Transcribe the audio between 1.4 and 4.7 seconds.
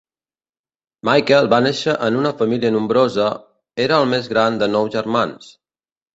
va néixer en una família nombrosa, era el més gran